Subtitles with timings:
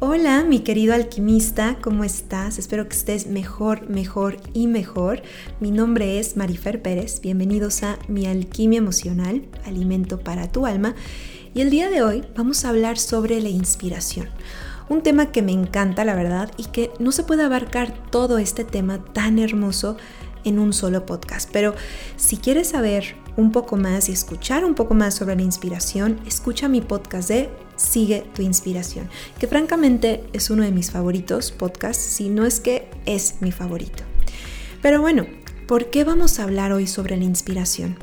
[0.00, 2.60] Hola, mi querido alquimista, ¿cómo estás?
[2.60, 5.22] Espero que estés mejor, mejor y mejor.
[5.58, 7.20] Mi nombre es Marifer Pérez.
[7.20, 10.94] Bienvenidos a Mi Alquimia Emocional, Alimento para tu Alma.
[11.52, 14.28] Y el día de hoy vamos a hablar sobre la inspiración.
[14.88, 18.62] Un tema que me encanta, la verdad, y que no se puede abarcar todo este
[18.62, 19.96] tema tan hermoso
[20.44, 21.50] en un solo podcast.
[21.52, 21.74] Pero
[22.16, 26.68] si quieres saber un poco más y escuchar un poco más sobre la inspiración, escucha
[26.68, 29.08] mi podcast de Sigue tu inspiración,
[29.38, 34.04] que francamente es uno de mis favoritos podcasts, si no es que es mi favorito.
[34.82, 35.26] Pero bueno,
[35.66, 37.96] ¿por qué vamos a hablar hoy sobre la inspiración?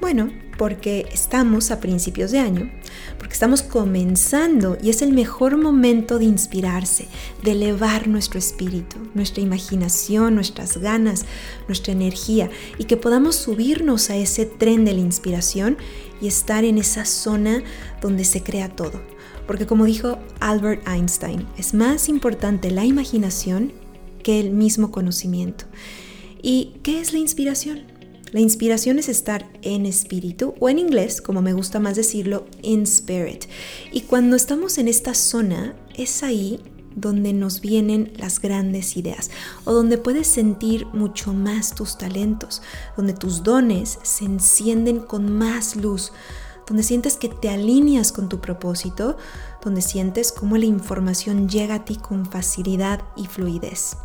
[0.00, 2.70] Bueno, porque estamos a principios de año,
[3.18, 7.08] porque estamos comenzando y es el mejor momento de inspirarse,
[7.42, 11.26] de elevar nuestro espíritu, nuestra imaginación, nuestras ganas,
[11.66, 15.78] nuestra energía y que podamos subirnos a ese tren de la inspiración
[16.20, 17.62] y estar en esa zona
[18.00, 19.00] donde se crea todo.
[19.46, 23.72] Porque como dijo Albert Einstein, es más importante la imaginación
[24.22, 25.64] que el mismo conocimiento.
[26.42, 27.97] ¿Y qué es la inspiración?
[28.32, 32.82] La inspiración es estar en espíritu o en inglés, como me gusta más decirlo, in
[32.82, 33.44] spirit.
[33.90, 36.60] Y cuando estamos en esta zona, es ahí
[36.94, 39.30] donde nos vienen las grandes ideas
[39.64, 42.60] o donde puedes sentir mucho más tus talentos,
[42.96, 46.12] donde tus dones se encienden con más luz,
[46.66, 49.16] donde sientes que te alineas con tu propósito,
[49.64, 53.96] donde sientes cómo la información llega a ti con facilidad y fluidez.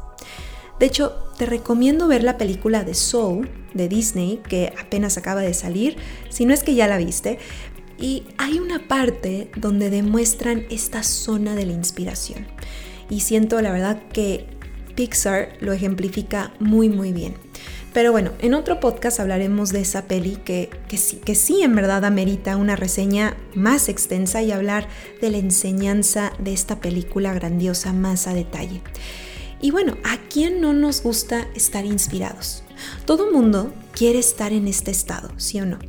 [0.80, 5.54] De hecho, te recomiendo ver la película de Soul de Disney, que apenas acaba de
[5.54, 5.98] salir,
[6.30, 7.40] si no es que ya la viste.
[7.98, 12.48] Y hay una parte donde demuestran esta zona de la inspiración.
[13.10, 14.48] Y siento la verdad que
[14.96, 17.36] Pixar lo ejemplifica muy muy bien.
[17.94, 21.76] Pero bueno, en otro podcast hablaremos de esa peli que, que, sí, que sí en
[21.76, 24.88] verdad amerita una reseña más extensa y hablar
[25.22, 28.82] de la enseñanza de esta película grandiosa más a detalle.
[29.64, 32.64] Y bueno, ¿a quién no nos gusta estar inspirados?
[33.06, 35.80] Todo mundo quiere estar en este estado, ¿sí o no?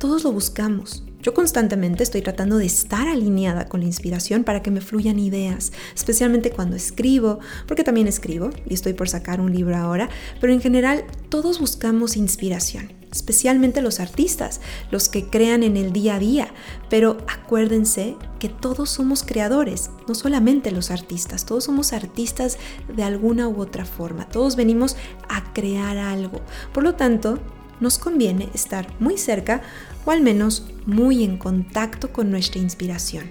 [0.00, 1.04] Todos lo buscamos.
[1.20, 5.70] Yo constantemente estoy tratando de estar alineada con la inspiración para que me fluyan ideas,
[5.94, 7.38] especialmente cuando escribo,
[7.68, 10.08] porque también escribo y estoy por sacar un libro ahora,
[10.40, 16.16] pero en general todos buscamos inspiración, especialmente los artistas, los que crean en el día
[16.16, 16.48] a día,
[16.88, 22.58] pero acuérdense que todos somos creadores, no solamente los artistas, todos somos artistas
[22.94, 24.96] de alguna u otra forma, todos venimos
[25.28, 26.40] a crear algo.
[26.72, 27.38] Por lo tanto,
[27.80, 29.62] nos conviene estar muy cerca
[30.04, 33.30] o al menos muy en contacto con nuestra inspiración.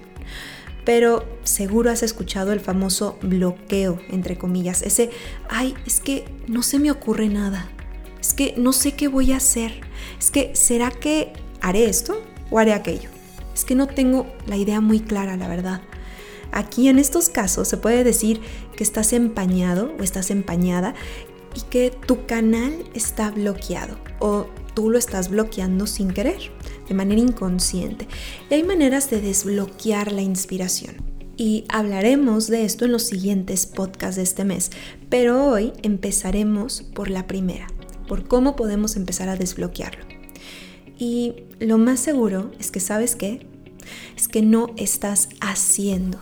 [0.84, 5.10] Pero seguro has escuchado el famoso bloqueo, entre comillas, ese,
[5.48, 7.68] ay, es que no se me ocurre nada,
[8.22, 9.80] es que no sé qué voy a hacer,
[10.18, 13.10] es que, ¿será que haré esto o haré aquello?
[13.52, 15.82] Es que no tengo la idea muy clara, la verdad.
[16.52, 18.40] Aquí en estos casos se puede decir
[18.76, 20.94] que estás empañado o estás empañada
[21.54, 26.52] y que tu canal está bloqueado o tú lo estás bloqueando sin querer,
[26.88, 28.06] de manera inconsciente.
[28.48, 30.96] Y hay maneras de desbloquear la inspiración.
[31.36, 34.70] Y hablaremos de esto en los siguientes podcasts de este mes,
[35.08, 37.66] pero hoy empezaremos por la primera,
[38.12, 40.04] por cómo podemos empezar a desbloquearlo.
[40.98, 43.46] Y lo más seguro es que sabes qué,
[44.14, 46.18] es que no estás haciendo.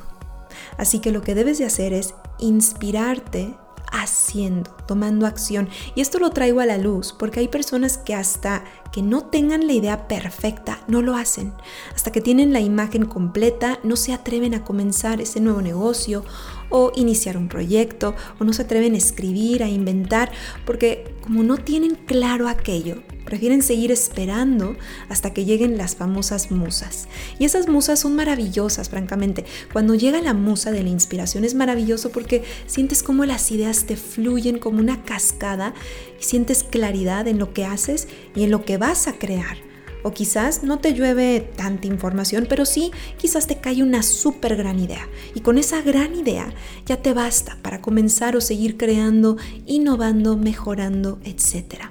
[0.78, 3.52] Así que lo que debes de hacer es inspirarte
[3.90, 5.68] haciendo, tomando acción.
[5.96, 8.62] Y esto lo traigo a la luz porque hay personas que hasta
[8.92, 11.52] que no tengan la idea perfecta, no lo hacen.
[11.92, 16.24] Hasta que tienen la imagen completa, no se atreven a comenzar ese nuevo negocio
[16.70, 20.32] o iniciar un proyecto o no se atreven a escribir, a inventar,
[20.64, 24.76] porque como no tienen claro aquello, prefieren seguir esperando
[25.08, 27.06] hasta que lleguen las famosas musas.
[27.38, 29.44] Y esas musas son maravillosas, francamente.
[29.72, 33.96] Cuando llega la musa de la inspiración es maravilloso porque sientes como las ideas te
[33.96, 35.74] fluyen como una cascada
[36.20, 39.69] y sientes claridad en lo que haces y en lo que vas a crear.
[40.02, 44.78] O quizás no te llueve tanta información, pero sí quizás te cae una súper gran
[44.78, 45.08] idea.
[45.34, 46.52] Y con esa gran idea
[46.86, 49.36] ya te basta para comenzar o seguir creando,
[49.66, 51.84] innovando, mejorando, etc.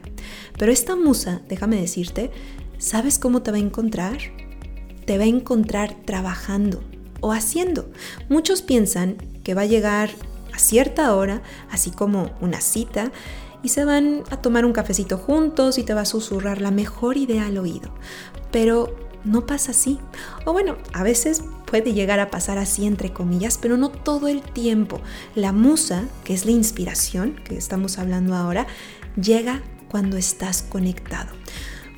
[0.57, 2.31] Pero esta musa, déjame decirte,
[2.77, 4.17] ¿sabes cómo te va a encontrar?
[5.05, 6.83] Te va a encontrar trabajando
[7.21, 7.89] o haciendo.
[8.29, 10.09] Muchos piensan que va a llegar
[10.53, 13.11] a cierta hora, así como una cita,
[13.63, 17.17] y se van a tomar un cafecito juntos y te va a susurrar la mejor
[17.17, 17.91] idea al oído.
[18.51, 19.99] Pero no pasa así.
[20.45, 24.41] O bueno, a veces puede llegar a pasar así entre comillas, pero no todo el
[24.41, 25.01] tiempo.
[25.35, 28.67] La musa, que es la inspiración que estamos hablando ahora,
[29.21, 31.31] llega cuando estás conectado.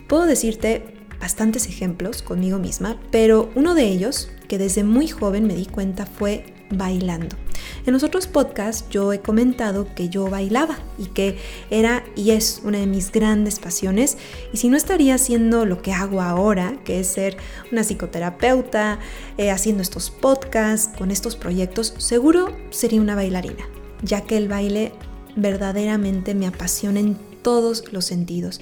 [0.08, 5.56] Puedo decirte bastantes ejemplos conmigo misma, pero uno de ellos que desde muy joven me
[5.56, 7.38] di cuenta fue bailando.
[7.86, 11.38] En los otros podcasts yo he comentado que yo bailaba y que
[11.70, 14.18] era y es una de mis grandes pasiones
[14.54, 17.38] y si no estaría haciendo lo que hago ahora, que es ser
[17.72, 19.00] una psicoterapeuta,
[19.38, 23.68] eh, haciendo estos podcasts, con estos proyectos, seguro sería una bailarina,
[24.04, 24.92] ya que el baile
[25.36, 28.62] verdaderamente me apasiona en todos los sentidos.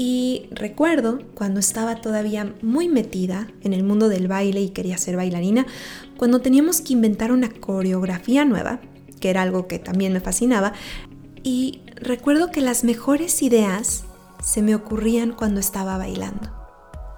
[0.00, 5.16] Y recuerdo cuando estaba todavía muy metida en el mundo del baile y quería ser
[5.16, 5.66] bailarina,
[6.16, 8.78] cuando teníamos que inventar una coreografía nueva,
[9.18, 10.72] que era algo que también me fascinaba,
[11.42, 14.04] y recuerdo que las mejores ideas
[14.40, 16.48] se me ocurrían cuando estaba bailando.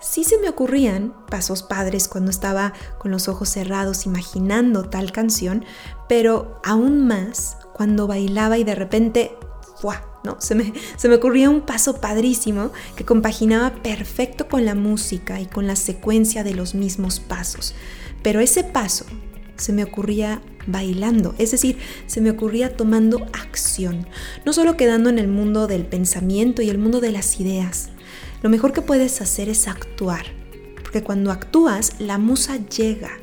[0.00, 5.67] Sí se me ocurrían pasos padres cuando estaba con los ojos cerrados imaginando tal canción,
[6.09, 9.37] pero aún más cuando bailaba y de repente
[10.25, 10.37] ¿no?
[10.40, 15.46] Se me, se me ocurría un paso padrísimo que compaginaba perfecto con la música y
[15.46, 17.75] con la secuencia de los mismos pasos.
[18.22, 19.06] Pero ese paso
[19.56, 24.06] se me ocurría bailando, es decir, se me ocurría tomando acción,
[24.44, 27.90] no solo quedando en el mundo del pensamiento y el mundo de las ideas.
[28.43, 30.26] Lo mejor que puedes hacer es actuar,
[30.82, 33.19] porque cuando actúas, la musa llega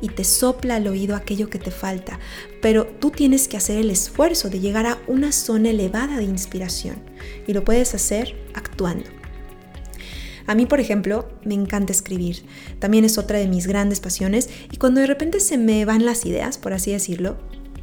[0.00, 2.18] y te sopla al oído aquello que te falta,
[2.60, 6.96] pero tú tienes que hacer el esfuerzo de llegar a una zona elevada de inspiración
[7.46, 9.04] y lo puedes hacer actuando.
[10.46, 12.44] A mí, por ejemplo, me encanta escribir.
[12.78, 16.24] También es otra de mis grandes pasiones y cuando de repente se me van las
[16.24, 17.36] ideas, por así decirlo,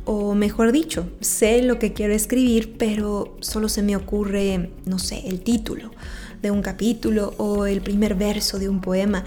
[0.06, 5.24] o mejor dicho, sé lo que quiero escribir, pero solo se me ocurre, no sé,
[5.28, 5.92] el título
[6.42, 9.24] de un capítulo o el primer verso de un poema,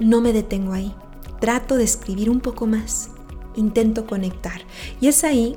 [0.00, 0.92] no me detengo ahí
[1.40, 3.10] trato de escribir un poco más,
[3.56, 4.62] intento conectar.
[5.00, 5.56] Y es ahí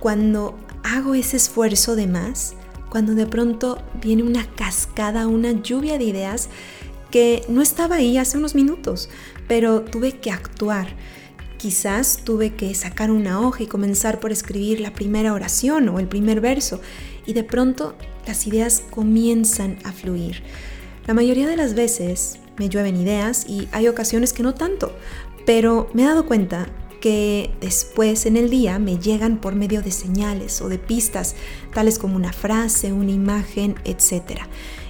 [0.00, 2.54] cuando hago ese esfuerzo de más,
[2.90, 6.48] cuando de pronto viene una cascada, una lluvia de ideas
[7.10, 9.08] que no estaba ahí hace unos minutos,
[9.48, 10.94] pero tuve que actuar.
[11.58, 16.08] Quizás tuve que sacar una hoja y comenzar por escribir la primera oración o el
[16.08, 16.80] primer verso
[17.26, 17.94] y de pronto
[18.26, 20.42] las ideas comienzan a fluir.
[21.06, 24.96] La mayoría de las veces me llueven ideas y hay ocasiones que no tanto,
[25.46, 26.68] pero me he dado cuenta
[27.00, 31.34] que después en el día me llegan por medio de señales o de pistas,
[31.74, 34.40] tales como una frase, una imagen, etc.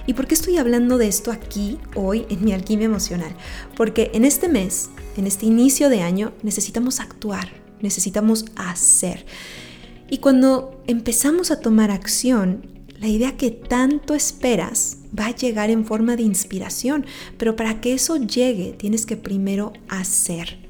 [0.07, 3.35] ¿Y por qué estoy hablando de esto aquí, hoy, en mi alquimia emocional?
[3.75, 7.49] Porque en este mes, en este inicio de año, necesitamos actuar,
[7.81, 9.25] necesitamos hacer.
[10.09, 15.85] Y cuando empezamos a tomar acción, la idea que tanto esperas va a llegar en
[15.85, 17.05] forma de inspiración,
[17.37, 20.65] pero para que eso llegue tienes que primero hacer.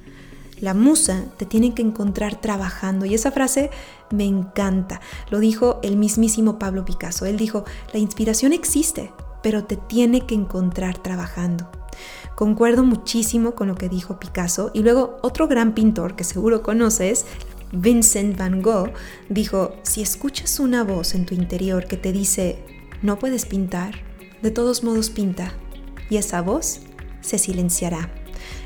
[0.61, 3.69] La musa te tiene que encontrar trabajando y esa frase
[4.11, 5.01] me encanta.
[5.29, 7.25] Lo dijo el mismísimo Pablo Picasso.
[7.25, 9.11] Él dijo, la inspiración existe,
[9.43, 11.69] pero te tiene que encontrar trabajando.
[12.35, 17.25] Concuerdo muchísimo con lo que dijo Picasso y luego otro gran pintor que seguro conoces,
[17.71, 18.91] Vincent van Gogh,
[19.29, 22.63] dijo, si escuchas una voz en tu interior que te dice,
[23.01, 23.95] no puedes pintar,
[24.45, 25.53] de todos modos pinta
[26.07, 26.81] y esa voz
[27.21, 28.11] se silenciará.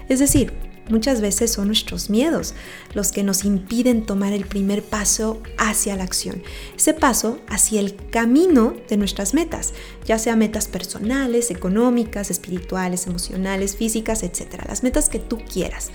[0.09, 0.51] Es decir,
[0.89, 2.53] muchas veces son nuestros miedos
[2.93, 6.43] los que nos impiden tomar el primer paso hacia la acción,
[6.75, 9.73] ese paso hacia el camino de nuestras metas,
[10.05, 14.65] ya sea metas personales, económicas, espirituales, emocionales, físicas, etc.
[14.67, 15.91] Las metas que tú quieras.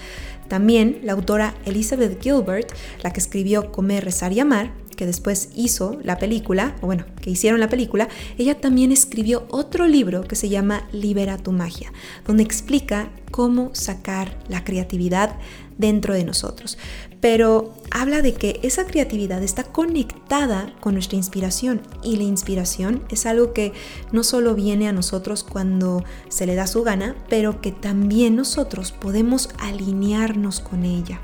[0.48, 2.72] También la autora Elizabeth Gilbert,
[3.02, 7.30] la que escribió Comer, Rezar y Amar, que después hizo la película, o bueno, que
[7.30, 8.08] hicieron la película,
[8.38, 11.92] ella también escribió otro libro que se llama Libera tu magia,
[12.26, 15.36] donde explica cómo sacar la creatividad
[15.78, 16.78] dentro de nosotros.
[17.20, 23.26] Pero habla de que esa creatividad está conectada con nuestra inspiración y la inspiración es
[23.26, 23.72] algo que
[24.12, 28.92] no solo viene a nosotros cuando se le da su gana, pero que también nosotros
[28.92, 31.20] podemos alinearnos con ella.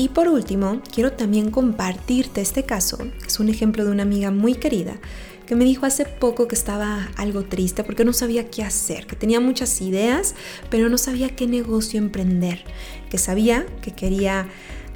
[0.00, 4.30] Y por último, quiero también compartirte este caso, que es un ejemplo de una amiga
[4.30, 4.94] muy querida,
[5.44, 9.14] que me dijo hace poco que estaba algo triste porque no sabía qué hacer, que
[9.14, 10.34] tenía muchas ideas,
[10.70, 12.64] pero no sabía qué negocio emprender,
[13.10, 14.48] que sabía que quería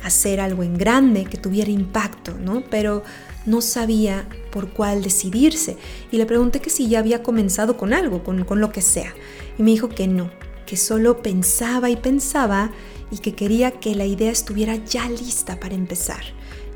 [0.02, 2.64] hacer algo en grande, que tuviera impacto, ¿no?
[2.70, 3.02] Pero
[3.44, 5.76] no sabía por cuál decidirse.
[6.12, 9.12] Y le pregunté que si ya había comenzado con algo, con, con lo que sea.
[9.58, 10.30] Y me dijo que no,
[10.64, 12.70] que solo pensaba y pensaba
[13.10, 16.22] y que quería que la idea estuviera ya lista para empezar.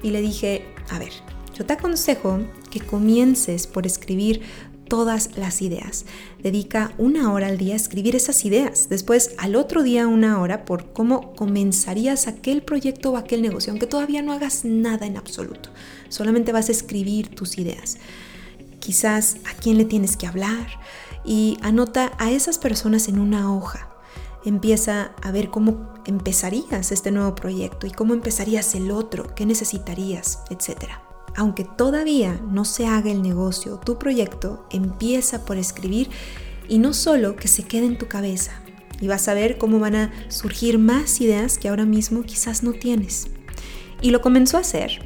[0.02, 1.12] Y le dije, a ver,
[1.54, 4.42] yo te aconsejo que comiences por escribir
[4.88, 6.06] todas las ideas.
[6.42, 8.88] Dedica una hora al día a escribir esas ideas.
[8.88, 13.86] Después, al otro día, una hora por cómo comenzarías aquel proyecto o aquel negocio, aunque
[13.86, 15.70] todavía no hagas nada en absoluto.
[16.08, 17.98] Solamente vas a escribir tus ideas.
[18.80, 20.66] Quizás a quién le tienes que hablar
[21.24, 23.97] y anota a esas personas en una hoja
[24.44, 30.42] empieza a ver cómo empezarías este nuevo proyecto y cómo empezarías el otro, qué necesitarías,
[30.50, 30.90] etc.
[31.36, 36.10] Aunque todavía no se haga el negocio, tu proyecto empieza por escribir
[36.68, 38.52] y no solo que se quede en tu cabeza.
[39.00, 42.72] Y vas a ver cómo van a surgir más ideas que ahora mismo quizás no
[42.72, 43.28] tienes.
[44.00, 45.00] Y lo comenzó a hacer.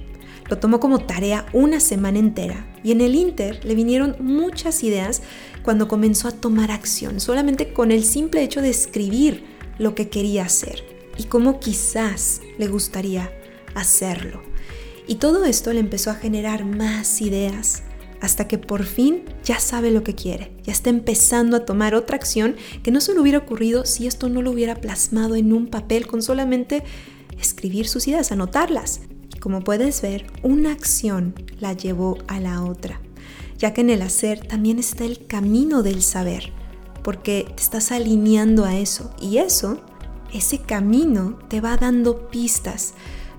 [0.48, 5.22] Lo tomó como tarea una semana entera y en el Inter le vinieron muchas ideas
[5.62, 9.44] cuando comenzó a tomar acción, solamente con el simple hecho de escribir
[9.78, 10.84] lo que quería hacer
[11.16, 13.32] y cómo quizás le gustaría
[13.74, 14.42] hacerlo.
[15.06, 17.82] Y todo esto le empezó a generar más ideas
[18.20, 22.16] hasta que por fin ya sabe lo que quiere, ya está empezando a tomar otra
[22.16, 22.54] acción
[22.84, 26.06] que no se le hubiera ocurrido si esto no lo hubiera plasmado en un papel
[26.06, 26.84] con solamente
[27.38, 29.00] escribir sus ideas, anotarlas.
[29.34, 33.00] Y como puedes ver, una acción la llevó a la otra,
[33.62, 36.52] ya que en el hacer también está el camino del saber,
[37.02, 39.80] porque te estás alineando a eso y eso,
[40.34, 42.92] ese camino te va dando pistas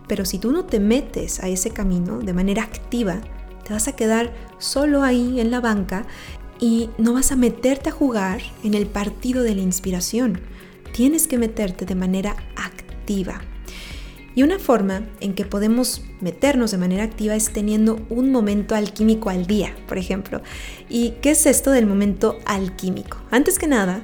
[0.08, 3.22] pero si tú no te metes a ese camino de manera activa,
[3.64, 6.06] te vas a quedar solo ahí en la banca
[6.60, 10.42] y no vas a meterte a jugar en el partido de la inspiración.
[10.94, 13.42] Tienes que meterte de manera activa.
[14.36, 19.30] Y una forma en que podemos meternos de manera activa es teniendo un momento alquímico
[19.30, 20.42] al día, por ejemplo.
[20.90, 23.18] ¿Y qué es esto del momento alquímico?
[23.32, 24.04] Antes que nada,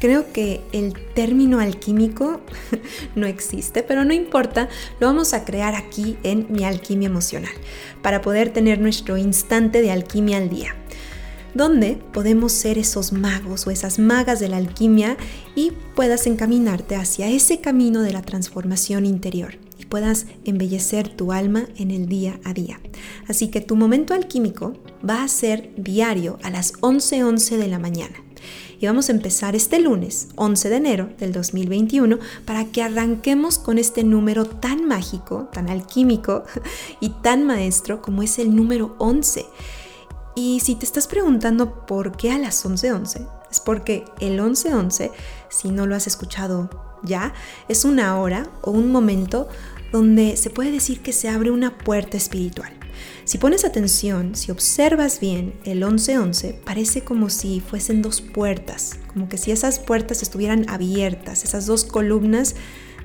[0.00, 2.40] Creo que el término alquímico
[3.16, 4.68] no existe, pero no importa,
[5.00, 7.52] lo vamos a crear aquí en mi alquimia emocional,
[8.00, 10.76] para poder tener nuestro instante de alquimia al día,
[11.54, 15.16] donde podemos ser esos magos o esas magas de la alquimia
[15.54, 21.66] y puedas encaminarte hacia ese camino de la transformación interior y puedas embellecer tu alma
[21.76, 22.80] en el día a día.
[23.28, 24.74] Así que tu momento alquímico
[25.08, 28.16] va a ser diario a las 11:11 11 de la mañana
[28.80, 33.78] y vamos a empezar este lunes, 11 de enero del 2021, para que arranquemos con
[33.78, 36.44] este número tan mágico, tan alquímico
[37.00, 39.46] y tan maestro como es el número 11.
[40.38, 45.10] Y si te estás preguntando por qué a las 11:11, es porque el 11:11,
[45.48, 46.70] si no lo has escuchado
[47.02, 47.34] ya,
[47.68, 49.48] es una hora o un momento
[49.90, 52.72] donde se puede decir que se abre una puerta espiritual.
[53.24, 59.28] Si pones atención, si observas bien el 1111, parece como si fuesen dos puertas, como
[59.28, 62.54] que si esas puertas estuvieran abiertas, esas dos columnas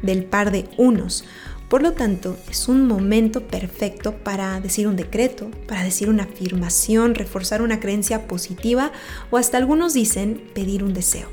[0.04, 1.26] del par de unos.
[1.70, 7.16] Por lo tanto, es un momento perfecto para decir un decreto, para decir una afirmación,
[7.16, 8.92] reforzar una creencia positiva
[9.32, 11.30] o hasta algunos dicen pedir un deseo.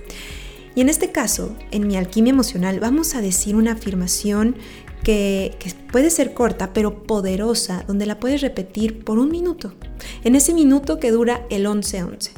[0.75, 4.57] Y en este caso, en mi alquimia emocional, vamos a decir una afirmación
[5.03, 5.57] que,
[5.91, 9.75] puede ser corta pero poderosa, donde la puedes repetir por un minuto.
[10.25, 12.31] En ese minuto que dura el 11-11.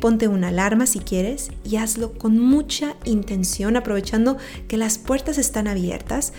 [0.00, 5.68] Ponte una alarma si quieres y hazlo con mucha intención, aprovechando que las puertas están
[5.68, 6.32] abiertas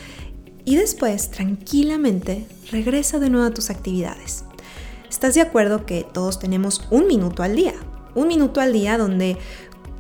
[0.65, 4.45] y después tranquilamente regresa de nuevo a tus actividades.
[5.09, 7.73] ¿Estás de acuerdo que todos tenemos un minuto al día?
[8.15, 9.37] Un minuto al día donde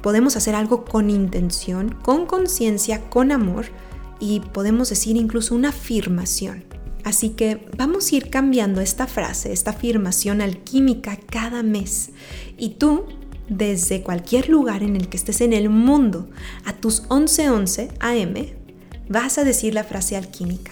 [0.01, 3.65] podemos hacer algo con intención, con conciencia, con amor
[4.19, 6.63] y podemos decir incluso una afirmación.
[7.03, 12.11] Así que vamos a ir cambiando esta frase, esta afirmación alquímica cada mes.
[12.57, 13.05] Y tú,
[13.49, 16.29] desde cualquier lugar en el que estés en el mundo,
[16.63, 18.60] a tus 11:11 AM,
[19.11, 20.71] vas a decir la frase alquímica.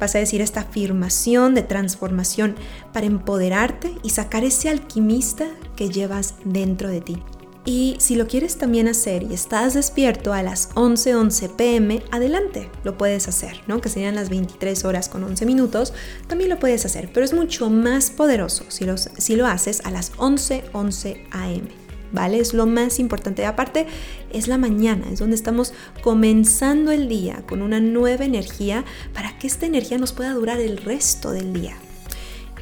[0.00, 2.54] Vas a decir esta afirmación de transformación
[2.92, 5.46] para empoderarte y sacar ese alquimista
[5.76, 7.22] que llevas dentro de ti.
[7.64, 12.70] Y si lo quieres también hacer y estás despierto a las 11:11 11 pm, adelante,
[12.82, 13.82] lo puedes hacer, ¿no?
[13.82, 15.92] Que serían las 23 horas con 11 minutos,
[16.28, 19.90] también lo puedes hacer, pero es mucho más poderoso si lo, si lo haces a
[19.90, 21.87] las 11:11 11 am.
[22.12, 22.38] ¿Vale?
[22.38, 23.44] Es lo más importante.
[23.44, 23.86] Aparte,
[24.32, 29.46] es la mañana, es donde estamos comenzando el día con una nueva energía para que
[29.46, 31.76] esta energía nos pueda durar el resto del día.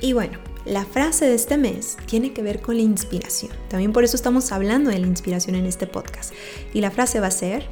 [0.01, 3.53] Y bueno, la frase de este mes tiene que ver con la inspiración.
[3.69, 6.33] También por eso estamos hablando de la inspiración en este podcast.
[6.75, 7.69] Y la frase va a ser,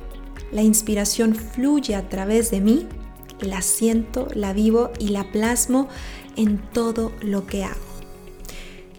[0.53, 2.87] la inspiración fluye a través de mí,
[3.41, 5.89] la siento, la vivo y la plasmo
[6.37, 7.81] en todo lo que hago.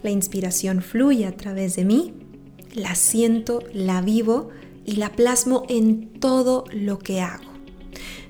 [0.04, 2.14] La inspiración fluye a través de mí,
[2.76, 4.50] la siento, la vivo
[4.86, 7.56] y la plasmo en todo lo que hago.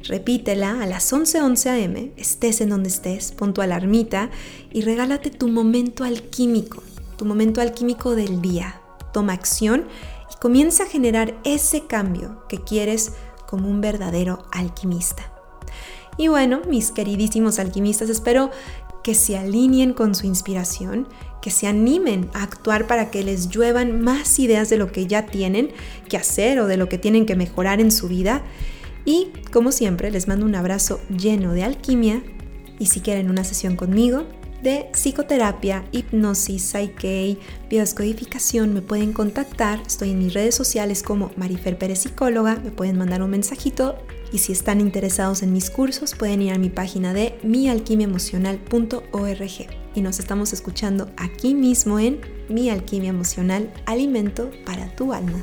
[0.04, 4.30] Repítela a las 11:11 11 am, estés en donde estés, pon tu alarmita
[4.72, 6.84] y regálate tu momento alquímico,
[7.18, 8.82] tu momento alquímico del día.
[9.12, 9.88] Toma acción
[10.32, 13.14] y comienza a generar ese cambio que quieres
[13.48, 15.32] como un verdadero alquimista.
[16.18, 18.50] Y bueno, mis queridísimos alquimistas, espero
[19.05, 21.07] que se alineen con su inspiración,
[21.39, 25.27] que se animen a actuar para que les lluevan más ideas de lo que ya
[25.27, 25.69] tienen
[26.09, 28.41] que hacer o de lo que tienen que mejorar en su vida.
[29.05, 32.24] Y como siempre, les mando un abrazo lleno de alquimia
[32.79, 34.24] y si quieren una sesión conmigo,
[34.63, 37.38] de psicoterapia, hipnosis, psyche,
[37.69, 39.83] biodescodificación, me pueden contactar.
[39.85, 44.00] Estoy en mis redes sociales como Marifer Pérez Psicóloga, me pueden mandar un mensajito
[44.32, 50.01] y si están interesados en mis cursos pueden ir a mi página de mialquimiaemocional.org y
[50.01, 55.39] nos estamos escuchando aquí mismo en Mi Alquimia Emocional, Alimento para tu Alma.